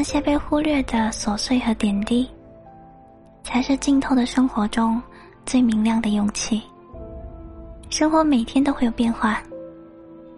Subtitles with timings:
[0.00, 2.26] 那些被忽略的琐碎和点滴，
[3.44, 4.98] 才是浸透的生活中
[5.44, 6.62] 最明亮的勇气。
[7.90, 9.42] 生活每天都会有变化，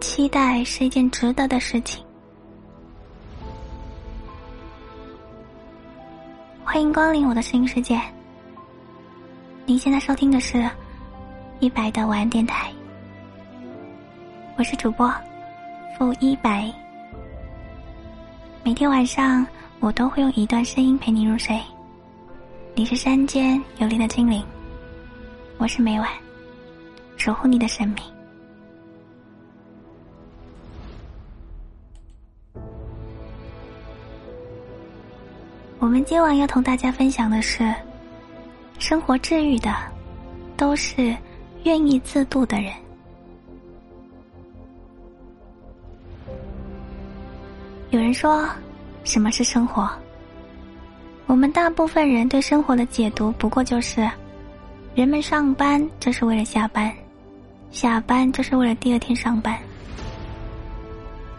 [0.01, 2.05] 期待是一件值得的事情。
[6.65, 8.01] 欢迎光临我的声音世界。
[9.65, 10.69] 您现在收听的是
[11.61, 12.69] 一百的晚安电台，
[14.59, 15.09] 我是主播
[15.97, 16.82] 付一白。
[18.65, 19.45] 每天晚上，
[19.81, 21.61] 我都会用一段声音陪你入睡。
[22.77, 24.41] 你是山间有灵的精灵，
[25.59, 26.09] 我是每晚
[27.17, 27.97] 守护你的神明。
[35.81, 37.75] 我们今晚要同大家分享的是，
[38.79, 39.75] 生活治愈的
[40.57, 41.17] 都是
[41.65, 42.73] 愿意自渡的人。
[47.93, 48.49] 有人说，
[49.05, 49.87] 什么是生活？
[51.27, 54.11] 我们大部分人对生活的解读，不过就是：
[54.95, 56.91] 人们上班就是为了下班，
[57.71, 59.59] 下班就是为了第二天上班。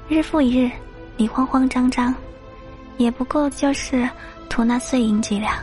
[0.07, 0.69] 日复一日，
[1.17, 2.13] 你慌慌张张，
[2.97, 4.07] 也不过就是
[4.47, 5.55] 图那碎银几两。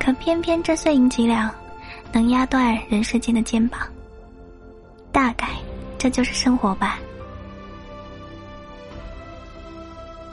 [0.00, 1.48] 可偏偏这碎银几两，
[2.12, 3.82] 能压断人世间的肩膀。
[5.12, 5.46] 大概
[5.96, 6.98] 这就是生活吧。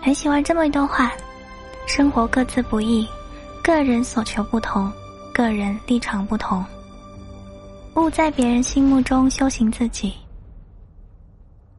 [0.08, 1.12] 很喜欢这么一段话：
[1.86, 3.06] 生活各自不易，
[3.62, 4.90] 个人所求不同，
[5.34, 6.64] 个人立场不同。
[7.96, 10.14] 勿在别人心目中修行自己，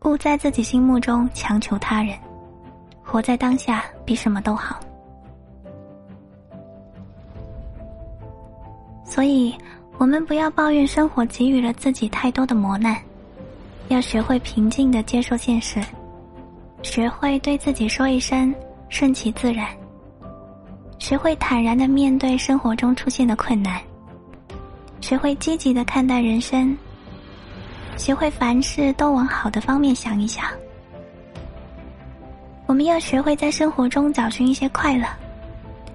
[0.03, 2.19] 勿在自己心目中强求他人。
[3.03, 4.79] 活在当下，比什么都好。
[9.07, 9.57] 所以，
[9.97, 12.95] 我们不要抱怨生活给予了自己太多的磨难，
[13.89, 15.83] 要学会平静的接受现实。
[16.83, 18.55] 学会对自己说一声
[18.89, 19.66] “顺其自然”，
[20.98, 23.80] 学会坦然的面对生活中出现的困难，
[25.00, 26.77] 学会积极的看待人生，
[27.96, 30.46] 学会凡事都往好的方面想一想。
[32.66, 35.06] 我们要学会在生活中找寻一些快乐，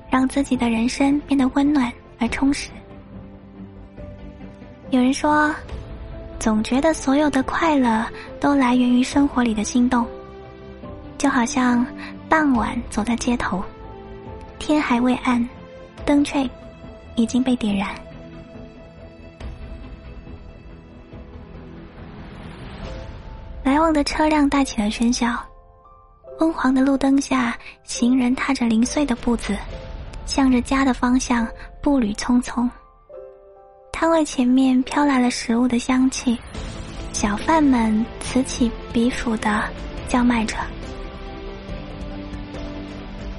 [0.10, 2.70] 让自己的人生变得温暖而充实。
[4.90, 5.54] 有人说，
[6.40, 8.06] 总觉得所有的快乐
[8.40, 10.06] 都来源于生活里的心动。
[11.24, 11.86] 就好像
[12.28, 13.64] 傍晚走在街头，
[14.60, 15.48] 天还未暗，
[16.06, 16.46] 灯却
[17.16, 17.88] 已经被点燃。
[23.64, 25.34] 来往的车辆带起了喧嚣，
[26.38, 29.58] 昏黄的路灯下，行人踏着零碎的步子，
[30.26, 31.48] 向着家的方向
[31.82, 32.70] 步履匆匆。
[33.94, 36.38] 摊位前面飘来了食物的香气，
[37.14, 39.64] 小贩们此起彼伏的
[40.10, 40.58] 叫卖着。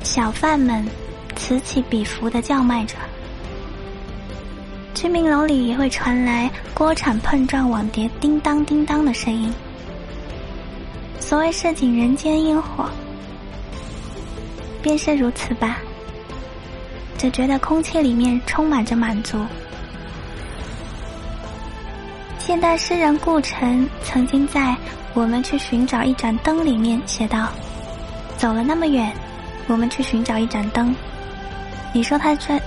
[0.04, 0.86] 小贩们
[1.34, 2.94] 此起彼伏的叫卖着，
[4.92, 9.52] 居民楼里也会传来锅铲碰撞碗碟叮当叮当的声音。
[11.18, 12.88] 所谓市井人间烟火，
[14.82, 15.78] 便是如此吧。
[17.16, 19.42] 只觉得空气里面充满着满足。
[22.38, 24.60] 现代诗人顾城曾经在
[25.14, 27.48] 《我们去寻找一盏灯》里面写道
[28.36, 29.10] ：“走了那么远。”
[29.68, 30.94] 我们去寻找一盏灯。
[31.92, 32.60] 你说他在，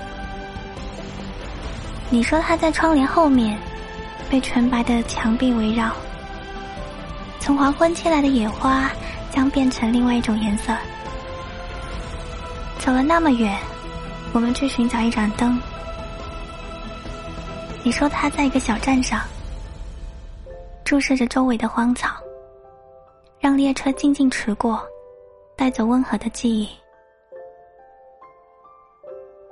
[2.10, 3.58] 你说他在窗帘后面，
[4.30, 5.92] 被纯白的墙壁围绕。
[7.40, 8.90] 从黄昏切来的野花，
[9.32, 10.76] 将变成另外一种颜色。
[12.80, 13.58] 走了那么远，
[14.34, 15.60] 我们去寻找一盏灯。
[17.84, 19.22] 你说他在一个小站上，
[20.84, 22.10] 注视着周围的荒草，
[23.40, 24.82] 让列车静静驰过，
[25.56, 26.70] 带走温和的记忆。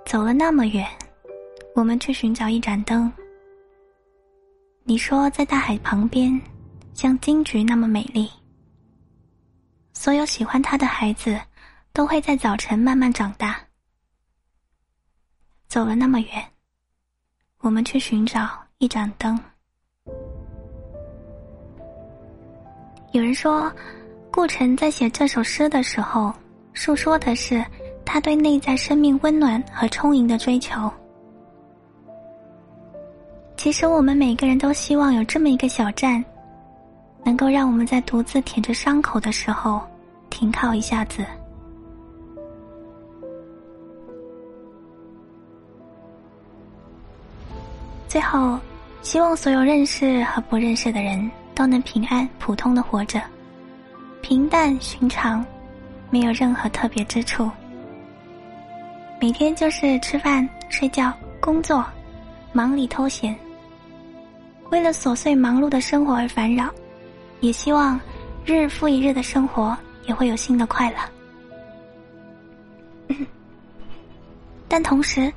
[0.05, 0.87] 走了那么远，
[1.73, 3.11] 我们去寻找一盏灯。
[4.83, 6.39] 你说在大海旁边，
[6.93, 8.29] 像金菊那么美丽。
[9.93, 11.41] 所有喜欢它的孩子，
[11.91, 13.59] 都会在早晨慢慢长大。
[15.67, 16.45] 走了那么远，
[17.61, 18.47] 我们去寻找
[18.77, 19.37] 一盏灯。
[23.11, 23.73] 有人说，
[24.31, 26.31] 顾城在写这首诗的时候，
[26.75, 27.65] 诉说的是。
[28.05, 30.89] 他对内在生命温暖和充盈的追求。
[33.57, 36.23] 其实，我们每个人都希望有这么一个小站，
[37.23, 39.81] 能够让我们在独自舔着伤口的时候
[40.29, 41.25] 停靠一下子。
[48.07, 48.59] 最后，
[49.01, 53.19] 希望所有认识和不认识的人都能平安、普通的活着，
[54.21, 55.43] 平淡、寻常，
[56.09, 57.49] 没有任何特别之处。
[59.19, 61.85] 每天就是吃饭、睡觉、工作，
[62.51, 63.33] 忙里偷闲。
[64.71, 66.69] 为了琐碎忙碌的生活而烦扰，
[67.39, 67.99] 也希望
[68.45, 73.15] 日复一日的生活也会有新的快乐。
[74.67, 75.31] 但同时，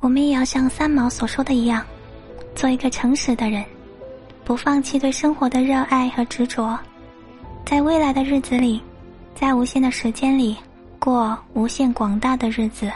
[0.00, 1.84] 我们也要像三毛所说的一样，
[2.54, 3.64] 做一个诚实的人，
[4.44, 6.78] 不放弃对生活的热爱和执着，
[7.64, 8.82] 在未来的日子里，
[9.34, 10.56] 在无限的时间里
[11.08, 12.92] 过无限广大的日子。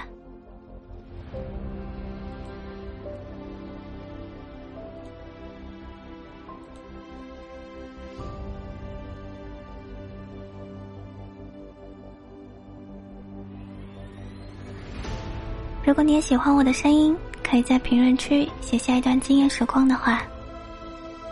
[15.82, 20.23] 如果你也喜欢我的声音，可以在评论区写下一段惊艳时光的话，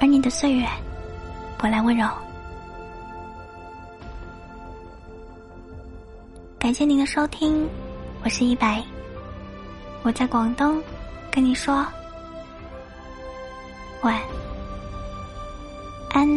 [0.00, 0.66] 而你的岁月，
[1.62, 2.08] 我来温柔。
[6.60, 7.66] 感谢您的收听，
[8.22, 8.84] 我是一白，
[10.02, 10.78] 我在广东，
[11.30, 11.86] 跟你说
[14.02, 14.20] 晚
[16.10, 16.28] 安。